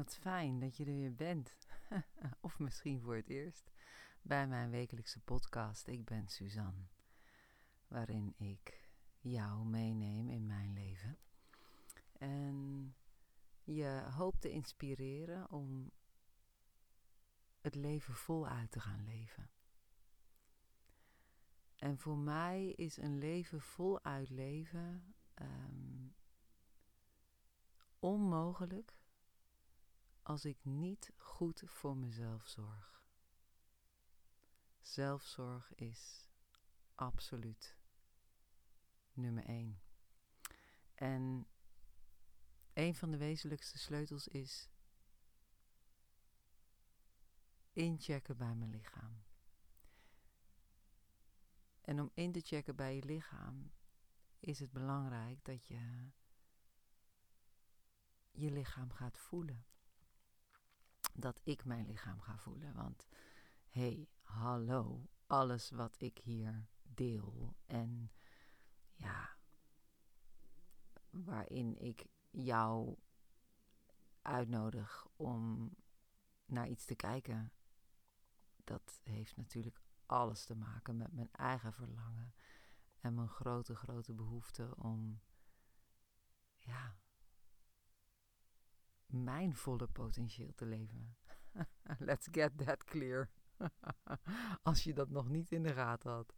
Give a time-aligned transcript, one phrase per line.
[0.00, 1.56] Wat fijn dat je er weer bent.
[2.40, 3.70] of misschien voor het eerst
[4.22, 5.86] bij mijn wekelijkse podcast.
[5.86, 6.86] Ik ben Suzanne,
[7.88, 11.18] waarin ik jou meeneem in mijn leven.
[12.12, 12.94] En
[13.64, 15.90] je hoop te inspireren om
[17.60, 19.50] het leven voluit te gaan leven.
[21.76, 26.08] En voor mij is een leven voluit leven ehm,
[27.98, 28.99] onmogelijk
[30.30, 33.02] als ik niet goed voor mezelf zorg.
[34.80, 36.28] Zelfzorg is
[36.94, 37.78] absoluut
[39.12, 39.82] nummer één.
[40.94, 41.46] En
[42.72, 44.70] een van de wezenlijkste sleutels is
[47.72, 49.22] inchecken bij mijn lichaam.
[51.80, 53.72] En om in te checken bij je lichaam
[54.40, 56.10] is het belangrijk dat je
[58.30, 59.64] je lichaam gaat voelen
[61.12, 62.74] dat ik mijn lichaam ga voelen.
[62.74, 63.08] Want
[63.68, 68.12] hé, hey, hallo, alles wat ik hier deel en
[68.92, 69.36] ja,
[71.10, 72.96] waarin ik jou
[74.22, 75.70] uitnodig om
[76.44, 77.52] naar iets te kijken,
[78.64, 82.34] dat heeft natuurlijk alles te maken met mijn eigen verlangen
[83.00, 85.20] en mijn grote, grote behoefte om
[86.56, 86.96] ja,
[89.12, 91.16] mijn volle potentieel te leven.
[91.98, 93.30] Let's get that clear.
[94.62, 96.34] Als je dat nog niet in de gaten had.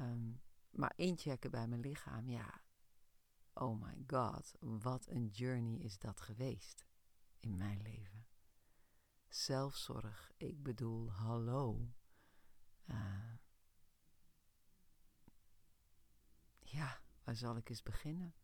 [0.00, 2.62] Um, maar inchecken bij mijn lichaam, ja.
[3.52, 6.84] Oh my god, wat een journey is dat geweest
[7.40, 8.26] in mijn leven.
[9.28, 11.92] Zelfzorg, ik bedoel, hallo.
[12.84, 13.34] Uh,
[16.58, 18.34] ja, waar zal ik eens beginnen?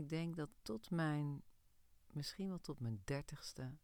[0.00, 1.42] Ik denk dat tot mijn,
[2.06, 3.78] misschien wel tot mijn dertigste,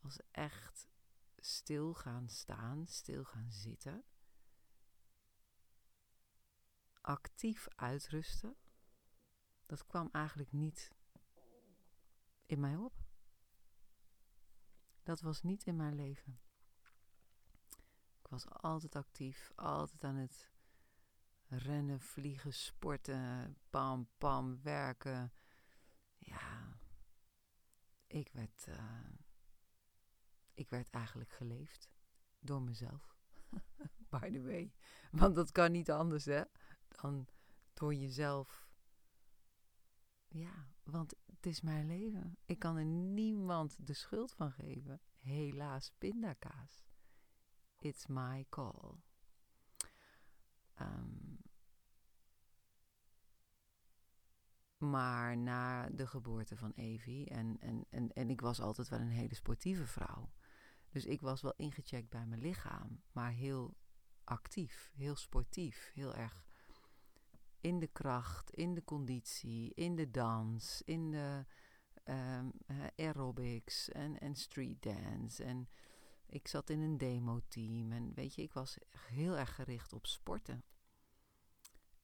[0.00, 0.88] was echt
[1.36, 4.04] stil gaan staan, stil gaan zitten.
[7.00, 8.56] Actief uitrusten.
[9.66, 10.94] Dat kwam eigenlijk niet
[12.46, 13.04] in mij op.
[15.02, 16.40] Dat was niet in mijn leven.
[18.20, 20.55] Ik was altijd actief, altijd aan het
[21.48, 25.32] rennen, vliegen, sporten, pam, pam, werken.
[26.18, 26.78] Ja,
[28.06, 29.10] ik werd, uh,
[30.54, 31.90] ik werd eigenlijk geleefd
[32.38, 33.16] door mezelf.
[34.10, 34.72] By the way.
[35.10, 36.42] Want dat kan niet anders, hè?
[36.88, 37.28] Dan
[37.74, 38.68] door jezelf.
[40.28, 42.38] Ja, want het is mijn leven.
[42.44, 45.00] Ik kan er niemand de schuld van geven.
[45.16, 46.84] Helaas, pindakaas.
[47.78, 48.94] It's my call.
[50.80, 51.25] Um,
[54.76, 59.08] maar na de geboorte van Evie, en, en, en, en ik was altijd wel een
[59.08, 60.32] hele sportieve vrouw.
[60.90, 63.76] Dus ik was wel ingecheckt bij mijn lichaam, maar heel
[64.24, 66.44] actief, heel sportief, heel erg
[67.60, 71.44] in de kracht, in de conditie, in de dans, in de
[72.04, 72.52] um,
[72.96, 75.44] aerobics en, en street dance.
[75.44, 75.68] En
[76.26, 80.64] ik zat in een demo-team en weet je, ik was heel erg gericht op sporten.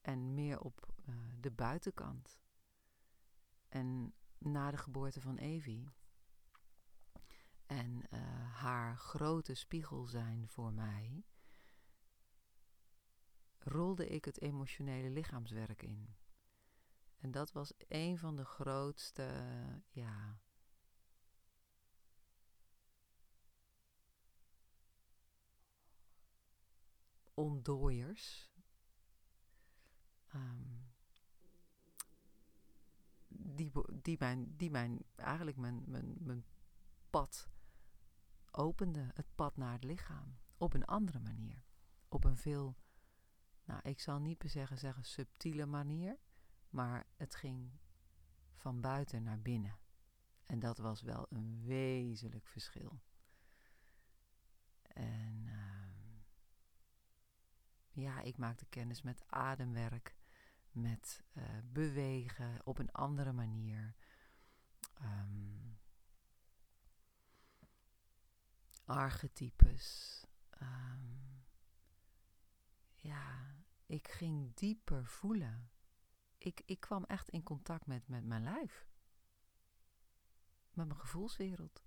[0.01, 2.42] En meer op uh, de buitenkant.
[3.73, 5.89] En na de geboorte van Evie
[7.67, 8.21] en uh,
[8.53, 11.25] haar grote spiegel zijn voor mij,
[13.59, 16.17] rolde ik het emotionele lichaamswerk in.
[17.19, 19.45] En dat was een van de grootste,
[19.91, 20.41] ja,
[27.35, 28.53] ontdooiers.
[30.35, 30.82] Um,
[33.55, 36.45] die, die, mijn, die mijn, eigenlijk mijn, mijn, mijn
[37.11, 37.51] pad
[38.51, 39.11] opende.
[39.15, 40.37] Het pad naar het lichaam.
[40.57, 41.65] Op een andere manier.
[42.09, 42.77] Op een veel,
[43.65, 46.19] nou ik zal niet zeggen, zeggen subtiele manier.
[46.71, 47.71] Maar het ging
[48.57, 49.79] van buiten naar binnen.
[50.45, 53.01] En dat was wel een wezenlijk verschil.
[54.83, 55.49] En
[57.93, 60.17] ja, ik maakte kennis met ademwerk,
[60.73, 63.95] met uh, bewegen op een andere manier.
[65.03, 65.79] Um,
[68.85, 70.21] archetypes.
[70.63, 71.45] Um,
[72.95, 73.55] ja,
[73.87, 75.71] ik ging dieper voelen.
[76.39, 78.87] Ik, ik kwam echt in contact met, met mijn lijf.
[80.73, 81.85] Met mijn gevoelswereld.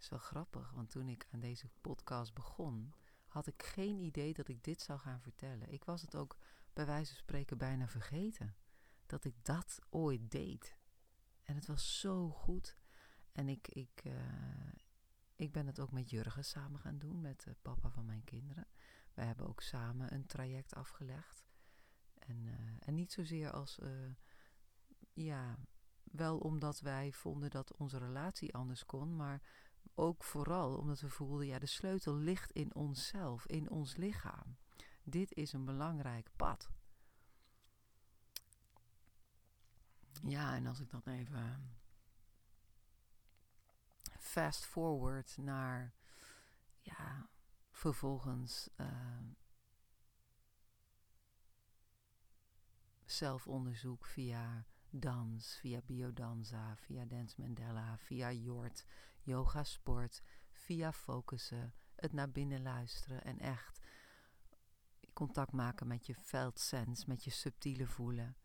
[0.00, 2.94] is wel grappig, want toen ik aan deze podcast begon,
[3.30, 5.72] had ik geen idee dat ik dit zou gaan vertellen.
[5.72, 6.38] Ik was het ook
[6.72, 8.56] bij wijze van spreken bijna vergeten
[9.06, 10.76] dat ik dat ooit deed.
[11.42, 12.78] En het was zo goed.
[13.32, 14.72] En ik, ik, uh,
[15.36, 18.66] ik ben het ook met Jurgen samen gaan doen, met de papa van mijn kinderen.
[19.14, 21.46] Wij hebben ook samen een traject afgelegd.
[22.18, 23.80] En, uh, en niet zozeer als,
[25.12, 25.58] ja,
[26.02, 29.42] wel omdat wij vonden dat onze relatie anders kon, maar
[29.94, 34.56] ook vooral omdat we voelden, ja, de sleutel ligt in onszelf, in ons lichaam.
[35.02, 36.70] Dit is een belangrijk pad.
[40.22, 41.72] Ja, en als ik dan even
[44.18, 45.94] fast forward naar,
[46.80, 47.28] ja,
[47.70, 49.18] vervolgens uh,
[53.04, 58.84] zelfonderzoek via dans, via biodanza, via Dance Mandela, via Jort,
[59.22, 63.80] yoga sport, via focussen, het naar binnen luisteren en echt
[65.12, 68.36] contact maken met je veldsens, met je subtiele voelen.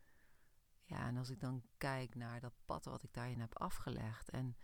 [0.83, 4.57] Ja, en als ik dan kijk naar dat pad wat ik daarin heb afgelegd en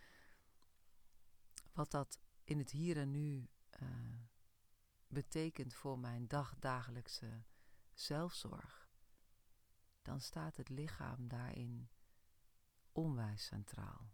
[1.74, 3.50] wat dat in het hier en nu
[3.82, 3.90] uh,
[5.08, 7.44] betekent voor mijn dagdagelijkse
[7.94, 8.90] zelfzorg,
[10.02, 11.90] dan staat het lichaam daarin
[12.92, 14.14] onwijs centraal.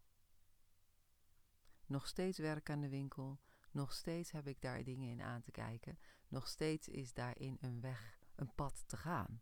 [1.87, 3.39] Nog steeds werk aan de winkel,
[3.71, 7.81] nog steeds heb ik daar dingen in aan te kijken, nog steeds is daarin een
[7.81, 9.41] weg, een pad te gaan.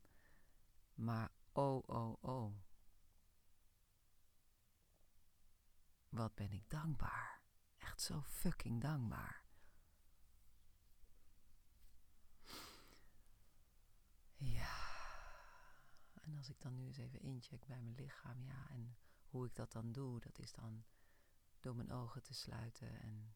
[0.94, 2.54] Maar oh, oh, oh.
[6.10, 7.42] Wat ben ik dankbaar.
[7.78, 9.46] Echt zo fucking dankbaar.
[14.38, 14.84] Ja.
[16.14, 18.98] En als ik dan nu eens even incheck bij mijn lichaam, ja, en
[19.28, 20.86] hoe ik dat dan doe, dat is dan
[21.66, 23.36] door mijn ogen te sluiten en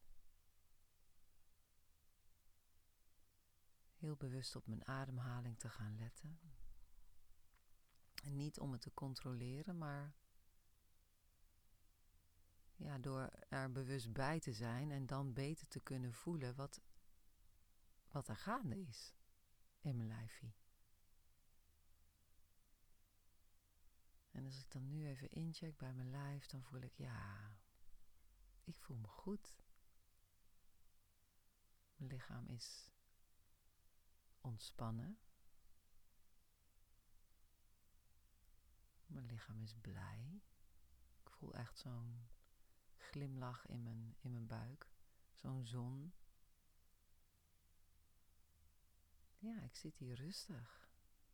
[3.94, 6.40] heel bewust op mijn ademhaling te gaan letten.
[8.24, 10.16] En niet om het te controleren, maar
[12.76, 16.82] ja, door er bewust bij te zijn en dan beter te kunnen voelen wat,
[18.08, 19.14] wat er gaande is
[19.80, 20.56] in mijn lijfie.
[24.32, 27.59] En als ik dan nu even incheck bij mijn lijf, dan voel ik ja,
[28.70, 29.56] ik voel me goed.
[31.96, 32.92] Mijn lichaam is
[34.42, 35.20] ontspannen.
[39.06, 40.42] Mijn lichaam is blij.
[41.24, 42.30] Ik voel echt zo'n
[42.98, 44.92] glimlach in mijn, in mijn buik.
[45.34, 46.14] Zo'n zon.
[49.38, 50.90] Ja, ik zit hier rustig.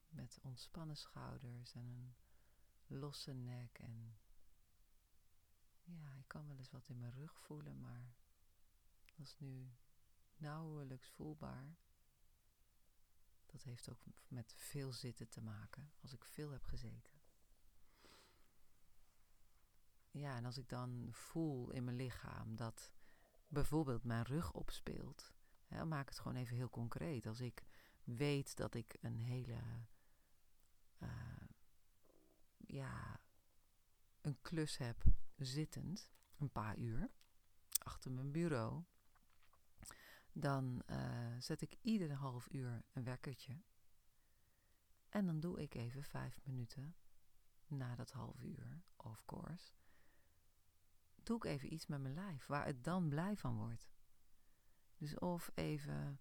[0.07, 2.15] Met ontspannen schouders en een
[2.99, 3.79] losse nek.
[3.79, 4.17] En
[5.85, 8.15] ja, ik kan wel eens wat in mijn rug voelen, maar
[9.15, 9.75] dat is nu
[10.37, 11.77] nauwelijks voelbaar.
[13.45, 17.13] Dat heeft ook met veel zitten te maken, als ik veel heb gezeten.
[20.11, 22.91] Ja, en als ik dan voel in mijn lichaam dat
[23.47, 25.33] bijvoorbeeld mijn rug opspeelt,
[25.65, 27.25] hè, maak het gewoon even heel concreet.
[27.25, 27.63] Als ik
[28.03, 29.57] weet dat ik een hele,
[30.99, 31.47] uh,
[32.57, 33.19] ja,
[34.25, 35.03] een klus heb
[35.37, 37.09] zittend, een paar uur,
[37.83, 38.83] achter mijn bureau,
[40.31, 43.61] dan uh, zet ik iedere half uur een wekkertje.
[45.09, 46.95] En dan doe ik even vijf minuten
[47.67, 49.71] na dat half uur, of course,
[51.23, 53.89] doe ik even iets met mijn lijf waar het dan blij van wordt.
[54.97, 56.19] Dus of even,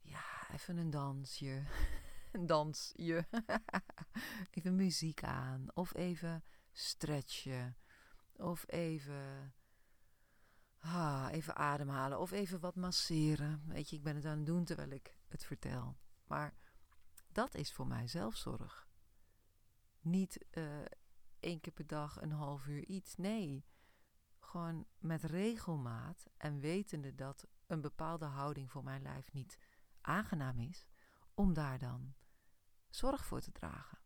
[0.00, 1.64] ja, even een dansje,
[2.32, 3.26] een dansje,
[4.50, 6.44] even muziek aan, of even
[6.74, 7.76] stretchen,
[8.32, 9.54] of even,
[10.78, 13.62] ah, even ademhalen, of even wat masseren.
[13.66, 15.96] Weet je, ik ben het aan het doen terwijl ik het vertel.
[16.26, 16.54] Maar
[17.32, 18.88] dat is voor mij zelfzorg.
[20.00, 20.84] Niet uh,
[21.40, 23.16] één keer per dag een half uur iets.
[23.16, 23.64] Nee,
[24.40, 29.58] gewoon met regelmaat en wetende dat een bepaalde houding voor mijn lijf niet
[30.00, 30.86] aangenaam is,
[31.34, 32.14] om daar dan
[32.88, 33.98] zorg voor te dragen.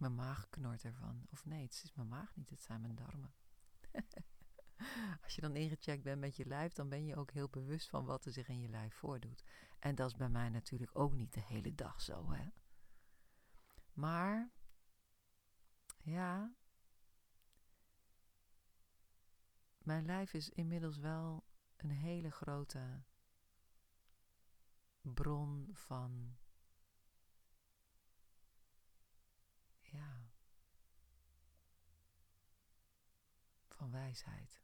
[0.00, 1.26] Mijn maag knort ervan.
[1.30, 3.34] Of nee, het is mijn maag niet, het zijn mijn darmen.
[5.22, 8.04] Als je dan ingecheckt bent met je lijf, dan ben je ook heel bewust van
[8.04, 9.44] wat er zich in je lijf voordoet.
[9.78, 12.48] En dat is bij mij natuurlijk ook niet de hele dag zo, hè.
[13.92, 14.50] Maar
[16.02, 16.54] ja.
[19.78, 21.44] Mijn lijf is inmiddels wel
[21.76, 23.02] een hele grote
[25.00, 26.38] bron van.
[33.90, 34.60] Wijsheid.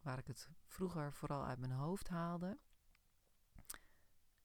[0.00, 2.58] waar ik het vroeger vooral uit mijn hoofd haalde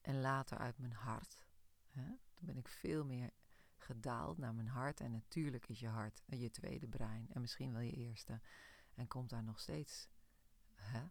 [0.00, 1.46] en later uit mijn hart.
[1.86, 2.06] Hè?
[2.34, 3.30] Toen ben ik veel meer
[3.76, 5.00] gedaald naar mijn hart.
[5.00, 8.40] En natuurlijk is je hart je tweede brein en misschien wel je eerste.
[8.94, 10.08] En komt daar nog steeds,
[10.74, 11.02] hè?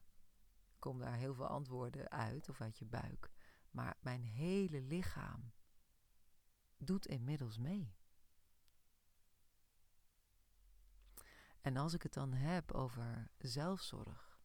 [1.00, 3.32] Daar heel veel antwoorden uit of uit je buik.
[3.72, 5.52] Maar mijn hele lichaam
[6.78, 7.95] doet inmiddels mee.
[11.66, 14.40] En als ik het dan heb over zelfzorg,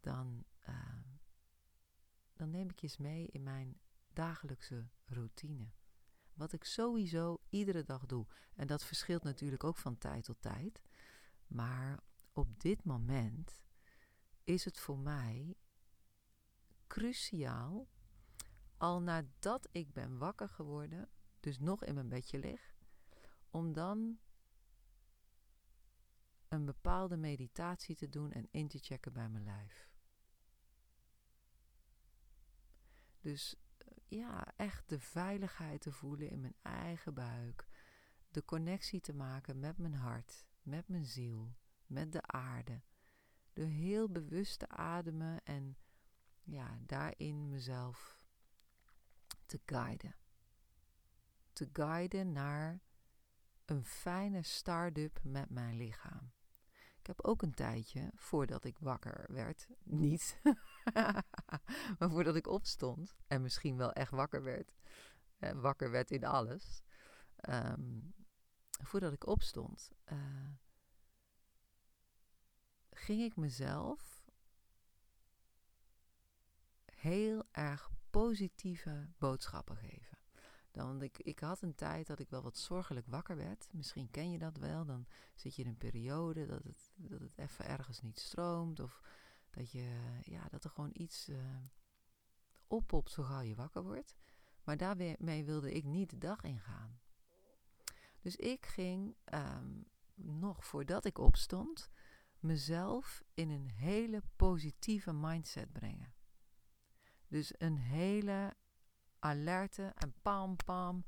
[0.00, 1.00] dan, uh,
[2.32, 3.80] dan neem ik je eens mee in mijn
[4.12, 5.70] dagelijkse routine.
[6.32, 8.26] Wat ik sowieso iedere dag doe.
[8.54, 10.82] En dat verschilt natuurlijk ook van tijd tot tijd.
[11.46, 12.00] Maar
[12.32, 13.60] op dit moment
[14.44, 15.56] is het voor mij
[16.86, 17.88] cruciaal,
[18.76, 21.08] al nadat ik ben wakker geworden,
[21.40, 22.74] dus nog in mijn bedje lig,
[23.50, 24.18] om dan
[26.54, 29.92] een bepaalde meditatie te doen en in te checken bij mijn lijf.
[33.20, 37.66] Dus eh, ja, echt de veiligheid te voelen in mijn eigen buik.
[38.30, 41.54] De connectie te maken met mijn hart, met mijn ziel,
[41.86, 42.82] met de aarde.
[43.52, 45.76] Door heel bewust te ademen en
[46.42, 48.22] ja, daarin mezelf
[49.46, 50.16] te guiden.
[51.52, 52.80] Te guiden naar
[53.64, 56.32] een fijne start-up met mijn lichaam.
[57.04, 60.40] Ik heb ook een tijdje, voordat ik wakker werd, niet,
[61.98, 64.74] maar voordat ik opstond en misschien wel echt wakker werd,
[65.38, 66.82] eh, wakker werd in alles,
[67.36, 68.00] ehm,
[68.82, 70.50] voordat ik opstond, uh,
[72.90, 74.24] ging ik mezelf
[76.84, 80.13] heel erg positieve boodschappen geven.
[80.74, 83.68] Dan, ik, ik had een tijd dat ik wel wat zorgelijk wakker werd.
[83.72, 84.84] Misschien ken je dat wel.
[84.84, 88.80] Dan zit je in een periode dat het, dat het even ergens niet stroomt.
[88.80, 89.00] Of
[89.50, 91.36] dat, je, ja, dat er gewoon iets uh,
[92.66, 94.14] oppopt zo gauw je wakker wordt.
[94.64, 97.00] Maar daarmee wilde ik niet de dag ingaan.
[98.20, 99.82] Dus ik ging, ehm,
[100.14, 101.90] nog voordat ik opstond,
[102.38, 106.14] mezelf in een hele positieve mindset brengen.
[107.28, 108.56] Dus een hele
[109.24, 111.04] alerte en pam pam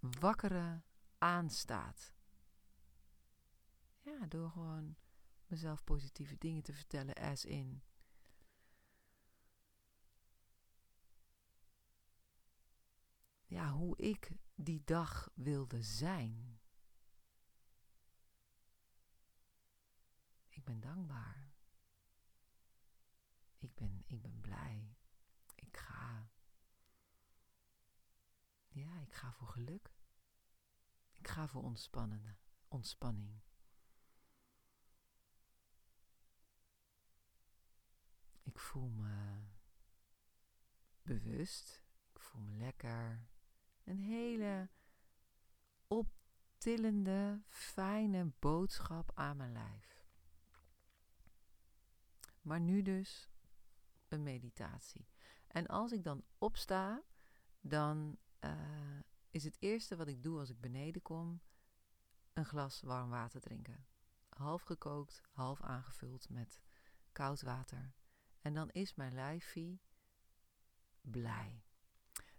[0.00, 0.82] wakkere
[1.18, 2.14] aanstaat.
[4.00, 4.96] Ja, door gewoon
[5.46, 7.82] mezelf positieve dingen te vertellen, as in.
[13.44, 16.60] Ja, hoe ik die dag wilde zijn.
[20.48, 21.52] Ik ben dankbaar.
[23.58, 24.96] Ik ben, ik ben blij.
[25.54, 26.30] Ik ga.
[28.68, 29.94] Ja, ik ga voor geluk.
[31.12, 32.36] Ik ga voor ontspannende,
[32.68, 33.40] ontspanning.
[38.42, 39.42] Ik voel me
[41.02, 41.82] bewust.
[42.12, 43.28] Ik voel me lekker.
[43.84, 44.68] Een hele
[45.86, 50.06] optillende, fijne boodschap aan mijn lijf.
[52.40, 53.30] Maar nu dus
[54.08, 55.08] een meditatie.
[55.46, 57.02] En als ik dan opsta,
[57.60, 58.50] dan uh,
[59.30, 61.40] is het eerste wat ik doe als ik beneden kom,
[62.32, 63.86] een glas warm water drinken.
[64.28, 66.60] Half gekookt, half aangevuld met
[67.12, 67.94] koud water.
[68.40, 69.80] En dan is mijn lijfie
[71.00, 71.64] blij.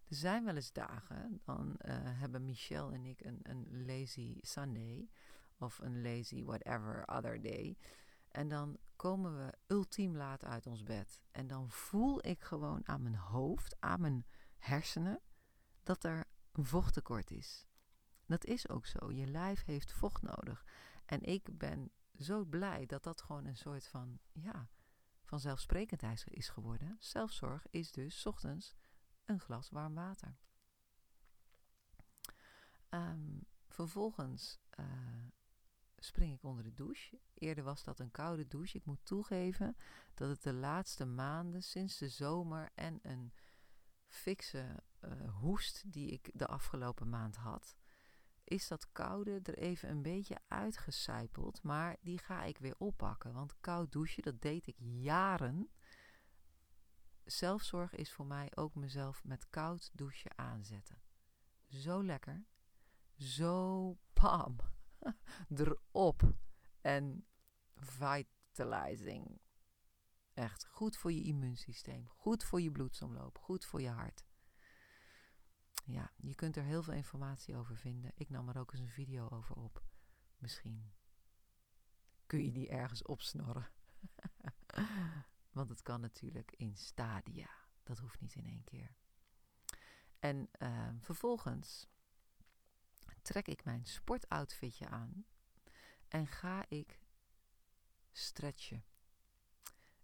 [0.07, 5.09] Er zijn wel eens dagen, dan uh, hebben Michel en ik een, een lazy Sunday
[5.57, 7.77] of een lazy whatever other day.
[8.27, 11.21] En dan komen we ultiem laat uit ons bed.
[11.31, 14.25] En dan voel ik gewoon aan mijn hoofd, aan mijn
[14.57, 15.21] hersenen,
[15.83, 17.65] dat er vochttekort is.
[18.25, 19.11] Dat is ook zo.
[19.11, 20.65] Je lijf heeft vocht nodig.
[21.05, 24.69] En ik ben zo blij dat dat gewoon een soort van, ja,
[25.23, 26.97] vanzelfsprekendheid is geworden.
[26.99, 28.75] Zelfzorg is dus ochtends
[29.25, 30.37] een glas warm water.
[32.89, 34.85] Um, vervolgens uh,
[35.97, 37.19] spring ik onder de douche.
[37.33, 38.77] Eerder was dat een koude douche.
[38.77, 39.75] Ik moet toegeven
[40.13, 43.33] dat het de laatste maanden sinds de zomer en een
[44.07, 47.75] fikse uh, hoest die ik de afgelopen maand had,
[48.43, 51.63] is dat koude er even een beetje uitgecijpeld.
[51.63, 53.33] Maar die ga ik weer oppakken.
[53.33, 55.69] Want koud douchen, dat deed ik jaren.
[57.23, 61.01] Zelfzorg is voor mij ook mezelf met koud douchen aanzetten.
[61.67, 62.45] Zo lekker.
[63.17, 64.55] Zo pam.
[65.57, 66.33] Erop.
[66.81, 67.25] En
[67.73, 69.41] vitalizing.
[70.33, 74.23] Echt goed voor je immuunsysteem, goed voor je bloedsomloop, goed voor je hart.
[75.83, 78.11] Ja, je kunt er heel veel informatie over vinden.
[78.15, 79.83] Ik nam er ook eens een video over op.
[80.37, 80.93] Misschien
[82.25, 83.69] kun je die ergens opsnorren.
[85.51, 87.49] Want het kan natuurlijk in stadia.
[87.83, 88.95] Dat hoeft niet in één keer.
[90.19, 91.87] En ehm, vervolgens
[93.21, 95.25] trek ik mijn sportoutfitje aan
[96.07, 96.99] en ga ik
[98.11, 98.85] stretchen.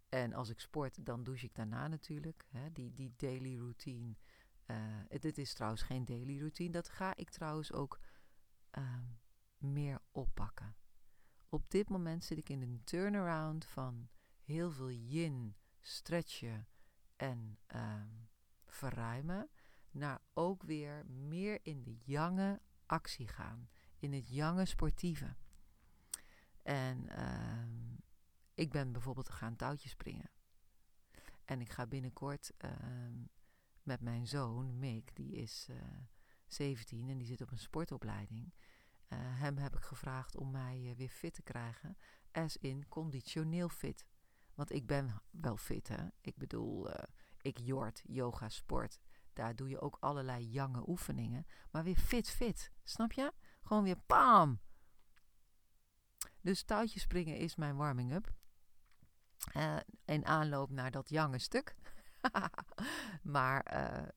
[0.09, 2.45] En als ik sport, dan douche ik daarna natuurlijk.
[2.49, 4.15] Hè, die, die daily routine.
[4.71, 4.77] Uh,
[5.19, 6.71] dit is trouwens geen daily routine.
[6.71, 7.99] Dat ga ik trouwens ook
[8.77, 8.97] uh,
[9.57, 10.75] meer oppakken.
[11.49, 14.09] Op dit moment zit ik in een turnaround van
[14.43, 16.67] heel veel yin, stretchen
[17.15, 18.01] en uh,
[18.65, 19.49] verruimen.
[19.91, 23.69] Naar ook weer meer in de jonge actie gaan.
[23.99, 25.35] In het jonge sportieve.
[26.61, 27.95] En ehm,
[28.53, 30.29] ik ben bijvoorbeeld gaan touwtjes springen.
[31.45, 33.23] En ik ga binnenkort ehm,
[33.89, 35.83] met mijn zoon, Mick, die is uh, eh,
[36.47, 38.53] 17 en die zit op een sportopleiding.
[39.07, 41.97] Uh, hem heb ik gevraagd om mij uh, weer fit te krijgen,
[42.31, 44.05] as in conditioneel fit.
[44.53, 46.07] Want ik ben wel fit, hè.
[46.21, 46.89] Ik bedoel,
[47.41, 48.99] ik jord, yoga, sport.
[49.33, 51.45] Daar doe je ook allerlei jonge oefeningen.
[51.71, 52.71] Maar weer fit, fit.
[52.83, 53.33] Snap je?
[53.61, 54.59] Gewoon weer pam!
[56.41, 58.33] Dus touwtjes springen is mijn warming-up.
[59.55, 61.75] Uh, in aanloop naar dat jonge stuk.
[63.35, 64.07] maar uh,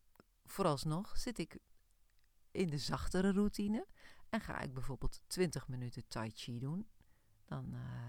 [0.44, 1.58] vooralsnog zit ik
[2.50, 3.86] in de zachtere routine.
[4.28, 6.88] En ga ik bijvoorbeeld 20 minuten tai chi doen.
[7.44, 8.08] Dan uh,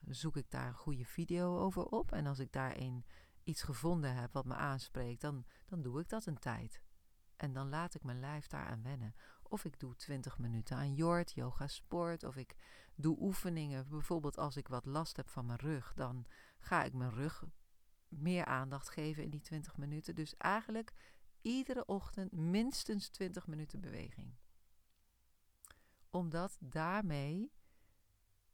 [0.00, 2.12] zoek ik daar een goede video over op.
[2.12, 3.04] En als ik daarin
[3.44, 6.82] iets gevonden heb wat me aanspreekt, dan, dan doe ik dat een tijd.
[7.36, 9.14] En dan laat ik mijn lijf daaraan wennen.
[9.42, 12.24] Of ik doe 20 minuten aan jord, yoga, sport.
[12.24, 12.56] Of ik
[12.94, 13.88] doe oefeningen.
[13.88, 16.26] Bijvoorbeeld als ik wat last heb van mijn rug, dan
[16.58, 17.44] ga ik mijn rug
[18.12, 20.14] meer aandacht geven in die 20 minuten.
[20.14, 20.92] Dus eigenlijk
[21.42, 24.34] iedere ochtend minstens 20 minuten beweging.
[26.10, 27.52] Omdat daarmee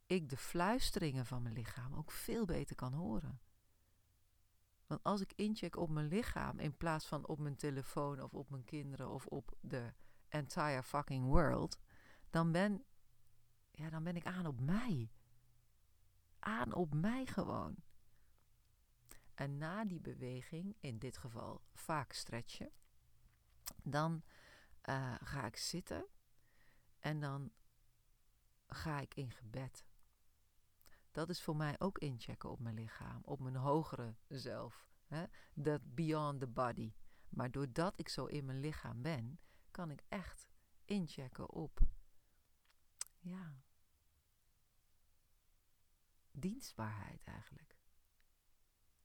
[0.07, 3.41] ik de fluisteringen van mijn lichaam ook veel beter kan horen.
[4.87, 8.51] Want als ik incheck op mijn lichaam in plaats van op mijn telefoon of op
[8.51, 9.93] mijn kinderen of op de
[10.29, 11.79] entire fucking world,
[12.31, 12.85] dan ben,
[13.71, 15.11] ja, dan ben ik aan op mij.
[16.39, 17.77] Aan op mij gewoon.
[19.39, 22.71] En na die beweging, in dit geval vaak stretchen,
[23.83, 24.23] dan
[24.85, 26.07] uh, ga ik zitten
[26.99, 27.53] en dan
[28.67, 29.85] ga ik in gebed.
[31.11, 34.89] Dat is voor mij ook inchecken op mijn lichaam, op mijn hogere zelf.
[35.55, 36.93] Dat beyond the body.
[37.29, 40.49] Maar doordat ik zo in mijn lichaam ben, kan ik echt
[40.85, 41.81] inchecken op,
[43.19, 43.63] ja,
[46.31, 47.78] dienstbaarheid eigenlijk.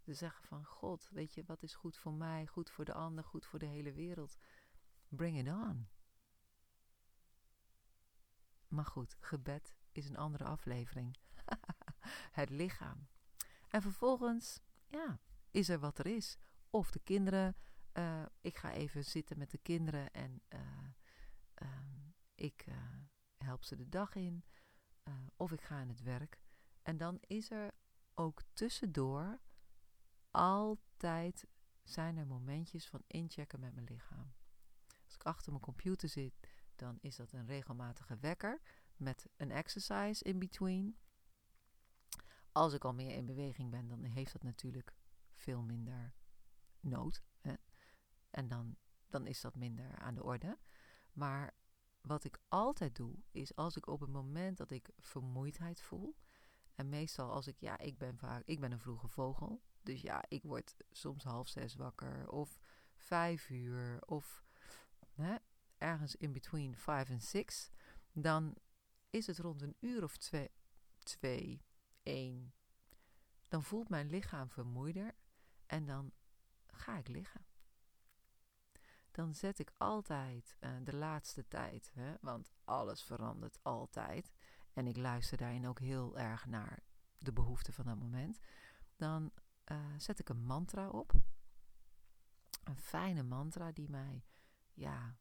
[0.03, 3.23] Te zeggen van God, weet je, wat is goed voor mij, goed voor de ander,
[3.23, 4.37] goed voor de hele wereld.
[5.07, 5.87] Bring it on.
[8.67, 11.17] Maar goed, gebed is een andere aflevering.
[12.39, 13.07] het lichaam.
[13.67, 15.19] En vervolgens, ja,
[15.51, 16.37] is er wat er is.
[16.69, 17.55] Of de kinderen,
[17.93, 20.59] uh, ik ga even zitten met de kinderen en uh,
[21.61, 21.67] uh,
[22.35, 22.75] ik eh,
[23.37, 24.43] help ze de dag in.
[25.03, 26.41] Eh, of ik ga aan het werk.
[26.81, 27.71] En dan is er
[28.13, 29.39] ook tussendoor
[30.33, 31.47] altijd
[31.83, 34.33] zijn er momentjes van inchecken met mijn lichaam.
[35.05, 36.33] Als ik achter mijn computer zit,
[36.75, 38.61] dan is dat een regelmatige wekker
[38.95, 40.97] met een exercise in between.
[42.51, 44.95] Als ik al meer in beweging ben, dan heeft dat natuurlijk
[45.33, 46.13] veel minder
[46.79, 47.23] nood.
[47.41, 47.53] Hè?
[48.29, 48.75] En dan,
[49.09, 50.57] dan is dat minder aan de orde.
[51.11, 51.53] Maar
[52.01, 56.15] wat ik altijd doe, is als ik op het moment dat ik vermoeidheid voel.
[56.75, 59.61] En meestal als ik, ja, ik ben vaak, ik ben een vroege vogel.
[59.83, 62.29] Dus ja, ik word soms half zes wakker.
[62.29, 62.59] Of
[62.95, 64.01] vijf uur.
[64.05, 64.43] Of
[65.13, 65.35] hè,
[65.77, 67.69] ergens in between five en six.
[68.11, 68.55] Dan
[69.09, 70.51] is het rond een uur of twee,
[70.99, 71.61] twee
[72.03, 72.53] één.
[73.47, 75.15] Dan voelt mijn lichaam vermoeider
[75.65, 76.11] en dan
[76.67, 77.45] ga ik liggen.
[79.11, 84.31] Dan zet ik altijd uh, de laatste tijd, hè, want alles verandert altijd.
[84.73, 86.79] En ik luister daarin ook heel erg naar
[87.17, 88.39] de behoeften van dat moment.
[88.95, 89.31] Dan
[89.71, 91.13] uh, zet ik een mantra op.
[92.63, 94.25] Een fijne mantra die mij,
[94.73, 95.17] ja,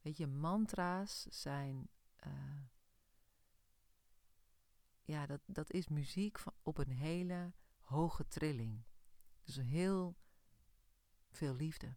[0.00, 1.88] weet je, mantra's zijn
[2.26, 2.62] uh,
[5.08, 8.84] ja, dat, dat is muziek van, op een hele hoge trilling.
[9.44, 10.16] Dus heel
[11.30, 11.96] veel liefde.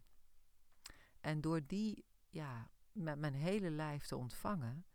[1.20, 4.86] En door die, ja, met mijn hele lijf te ontvangen,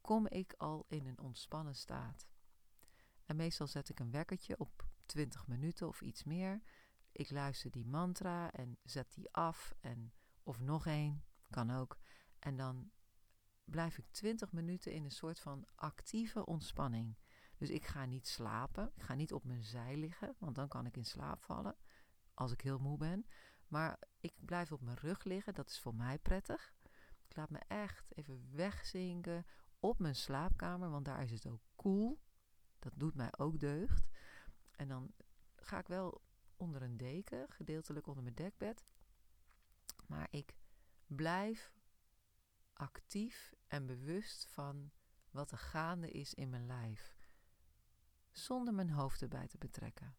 [0.00, 2.26] kom ik al in een ontspannen staat.
[3.24, 6.62] En meestal zet ik een wekkertje op 20 minuten of iets meer.
[7.12, 11.98] Ik luister die mantra en zet die af en of nog één, kan ook.
[12.38, 12.90] En dan
[13.64, 17.16] blijf ik 20 minuten in een soort van actieve ontspanning.
[17.56, 18.92] Dus ik ga niet slapen.
[18.94, 21.76] Ik ga niet op mijn zij liggen, want dan kan ik in slaap vallen.
[22.34, 23.26] Als ik heel moe ben.
[23.68, 25.54] Maar ik blijf op mijn rug liggen.
[25.54, 26.74] Dat is voor mij prettig.
[27.28, 29.46] Ik laat me echt even wegzinken
[29.78, 32.20] op mijn slaapkamer, want daar is het ook koel.
[32.78, 34.08] Dat doet mij ook deugd.
[34.76, 35.12] En dan
[35.56, 36.22] ga ik wel
[36.56, 38.84] onder een deken, gedeeltelijk onder mijn dekbed.
[40.06, 40.56] Maar ik
[41.06, 41.72] blijf
[42.72, 44.90] actief en bewust van
[45.30, 47.16] wat er gaande is in mijn lijf,
[48.32, 50.16] zonder mijn hoofd erbij te betrekken.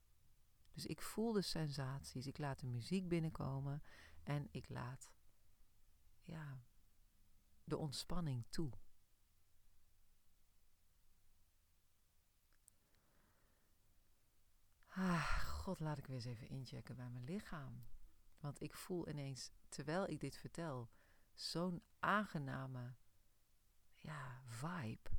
[0.74, 3.84] Dus ik voel de sensaties, ik laat de muziek binnenkomen
[4.24, 5.12] en ik laat
[6.22, 6.62] ja,
[7.64, 8.72] de ontspanning toe.
[14.88, 17.84] Ah, God, laat ik weer eens even inchecken bij mijn lichaam.
[18.40, 20.90] Want ik voel ineens, terwijl ik dit vertel,
[21.34, 22.96] zo'n aangename
[23.94, 25.10] ja, vibe.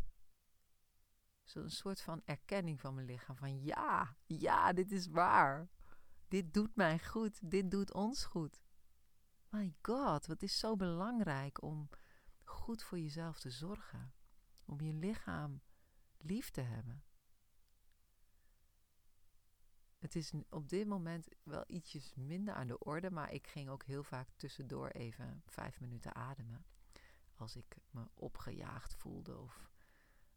[1.43, 3.37] Zo'n soort van erkenning van mijn lichaam.
[3.37, 5.69] Van ja, ja, dit is waar.
[6.29, 7.51] Dit doet mij goed.
[7.51, 8.61] Dit doet ons goed.
[9.49, 11.89] My god, wat is zo belangrijk om
[12.45, 14.15] goed voor jezelf te zorgen.
[14.65, 15.63] Om je lichaam
[16.19, 17.03] lief te hebben.
[19.99, 23.85] Het is op dit moment wel ietsjes minder aan de orde, maar ik ging ook
[23.85, 26.65] heel vaak tussendoor even vijf minuten ademen.
[27.37, 29.71] Als ik me opgejaagd voelde of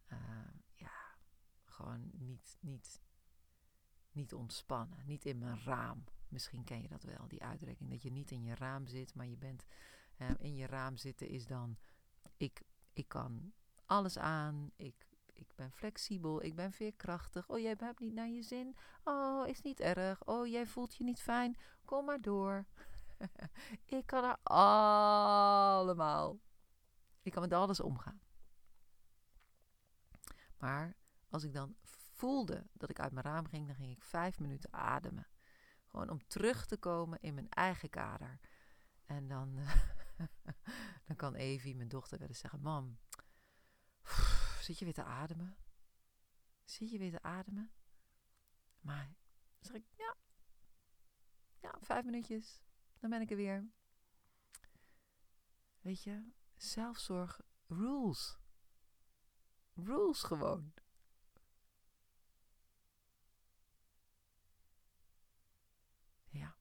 [0.07, 0.17] uh,
[0.73, 1.15] ja,
[1.65, 3.01] gewoon niet, niet,
[4.11, 6.03] niet ontspannen, niet in mijn raam.
[6.27, 9.27] Misschien ken je dat wel, die uitdrukking, dat je niet in je raam zit, maar
[9.27, 9.65] je bent
[10.17, 11.77] uh, in je raam zitten is dan,
[12.37, 12.61] ik,
[12.93, 13.53] ik kan
[13.85, 15.10] alles aan, ik
[15.41, 17.49] ik ben flexibel, ik ben veerkrachtig.
[17.49, 18.75] Oh, jij hebt niet naar je zin.
[19.03, 20.25] Oh, is niet erg.
[20.25, 21.57] Oh, jij voelt je niet fijn.
[21.85, 22.65] Kom maar door.
[23.85, 26.39] ik kan er allemaal.
[27.21, 28.21] Ik kan met alles omgaan.
[30.57, 30.95] Maar
[31.29, 34.73] als ik dan voelde dat ik uit mijn raam ging, dan ging ik vijf minuten
[34.73, 35.27] ademen.
[35.85, 38.39] Gewoon om terug te komen in mijn eigen kader.
[39.05, 39.55] En dan,
[41.07, 42.97] dan kan Evie, mijn dochter, wel eens zeggen: Mam,
[44.61, 45.57] zit je weer te ademen?
[46.63, 47.71] Zit je weer te ademen?
[48.79, 49.15] Maar
[49.59, 50.15] zeg ik, ja,
[51.59, 52.61] ja, vijf minuutjes,
[52.99, 53.69] dan ben ik er weer.
[55.81, 58.39] Weet je, zelfzorg rules.
[59.73, 60.73] Rules gewoon.
[66.29, 66.55] Ja.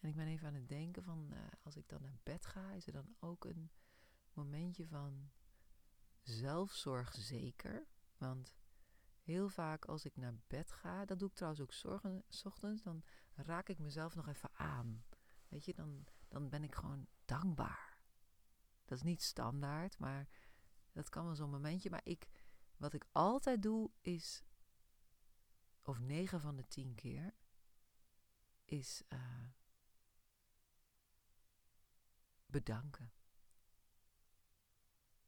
[0.00, 2.72] En ik ben even aan het denken van, uh, als ik dan naar bed ga,
[2.72, 3.70] is er dan ook een
[4.32, 5.30] momentje van
[6.24, 7.86] zelfzorg zeker.
[8.16, 8.54] Want
[9.22, 13.02] heel vaak als ik naar bed ga, dat doe ik trouwens ook zorgen, ochtends, dan
[13.34, 15.04] raak ik mezelf nog even aan.
[15.48, 17.98] Weet je, dan, dan ben ik gewoon dankbaar.
[18.84, 20.28] Dat is niet standaard, maar
[20.92, 21.90] dat kan wel zo'n momentje.
[21.90, 22.28] Maar ik,
[22.76, 24.42] wat ik altijd doe is,
[25.82, 27.34] of negen van de tien keer,
[28.64, 29.48] is uh,
[32.46, 33.12] bedanken.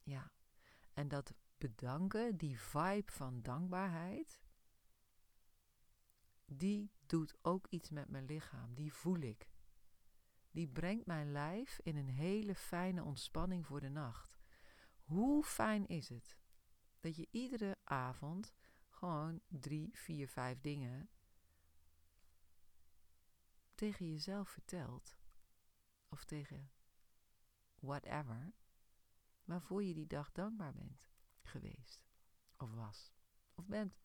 [0.03, 0.36] Ja.
[0.97, 4.41] En dat bedanken, die vibe van dankbaarheid,
[6.45, 8.75] die doet ook iets met mijn lichaam.
[8.75, 9.49] Die voel ik.
[10.51, 14.39] Die brengt mijn lijf in een hele fijne ontspanning voor de nacht.
[15.03, 16.37] Hoe fijn is het
[17.01, 18.55] dat je iedere avond
[18.89, 21.11] gewoon drie, vier, vijf dingen
[23.75, 25.17] tegen jezelf vertelt.
[26.09, 26.71] Of tegen
[27.81, 28.55] whatever
[29.47, 31.11] waarvoor je die dag dankbaar bent
[31.43, 32.05] geweest.
[32.57, 33.13] Of was.
[33.55, 33.99] Of bent.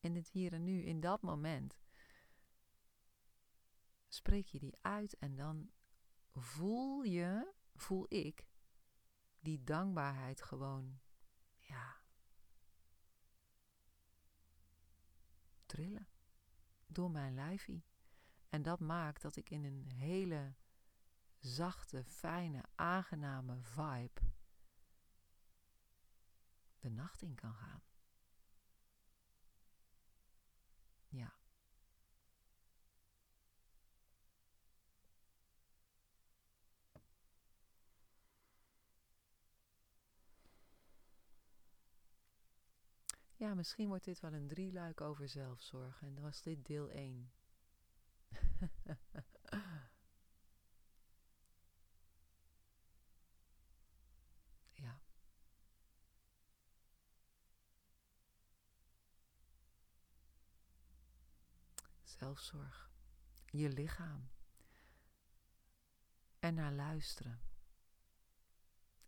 [0.00, 1.78] In het hier en nu, in dat moment.
[4.08, 5.70] Spreek je die uit en dan
[6.34, 8.46] voel je, voel ik,
[9.40, 11.00] die dankbaarheid gewoon,
[11.58, 12.02] ja,
[15.66, 16.08] trillen
[16.86, 17.84] door mijn lijfie.
[18.48, 20.54] En dat maakt dat ik in een hele
[21.42, 24.20] zachte, fijne, aangename vibe
[26.80, 27.82] de nacht in kan gaan.
[31.08, 31.32] Ja.
[43.36, 47.32] Ja, misschien wordt dit wel een drieluik over zelfzorg en dan was dit deel 1.
[62.22, 62.90] zelfzorg,
[63.46, 64.30] je lichaam.
[66.38, 67.40] En naar luisteren.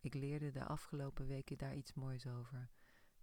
[0.00, 2.70] Ik leerde de afgelopen weken daar iets moois over.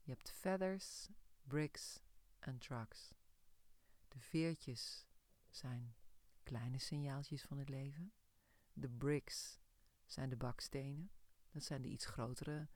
[0.01, 1.09] Je hebt feathers,
[1.43, 1.99] bricks
[2.39, 3.13] en trucks.
[4.07, 5.07] De veertjes
[5.49, 5.95] zijn
[6.43, 8.13] kleine signaaltjes van het leven.
[8.73, 9.59] De bricks
[10.05, 11.11] zijn de bakstenen.
[11.49, 12.69] Dat zijn de iets grotere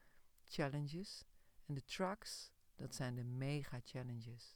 [0.43, 1.25] challenges.
[1.65, 4.56] En de trucks, dat zijn de mega challenges.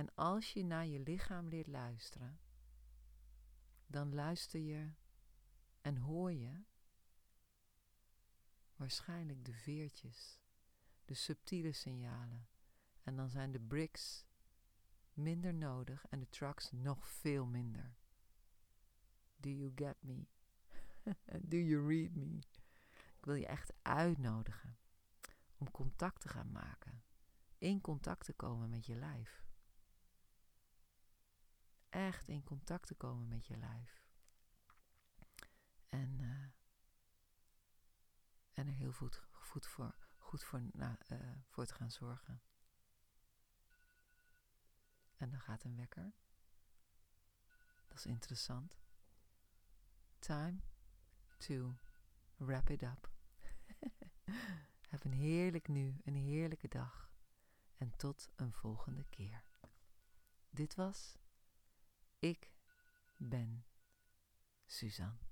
[0.00, 2.40] En als je naar je lichaam leert luisteren,
[3.86, 4.92] dan luister je
[5.80, 6.62] en hoor je
[8.76, 10.40] waarschijnlijk de veertjes,
[11.04, 12.48] de subtiele signalen.
[13.02, 14.26] En dan zijn de bricks
[15.12, 17.94] minder nodig en de trucks nog veel minder.
[19.36, 20.26] Do you get me?
[21.50, 22.38] Do you read me?
[23.16, 24.78] Ik wil je echt uitnodigen
[25.56, 27.02] om contact te gaan maken.
[27.58, 29.48] In contact te komen met je lijf.
[31.90, 34.02] Echt in contact te komen met je lijf.
[35.88, 36.44] En, uh,
[38.52, 42.42] en er heel goed, goed voor, goed voor, nou, uh, voor te gaan zorgen.
[45.16, 46.12] En dan gaat een wekker.
[47.88, 48.78] Dat is interessant.
[50.18, 50.60] Time
[51.36, 51.76] to
[52.36, 53.10] wrap it up.
[54.88, 57.12] Heb een heerlijk nu, een heerlijke dag.
[57.76, 59.44] En tot een volgende keer.
[60.50, 61.18] Dit was
[62.20, 62.50] Ik
[63.18, 63.64] ben
[64.66, 65.29] Suzanne.